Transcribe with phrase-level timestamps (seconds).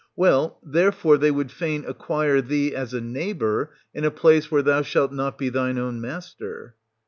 [0.15, 4.81] Well, therefore they would fain acquire thee as a neighbour, in a place where thou
[4.81, 6.73] shalt not be thine own master.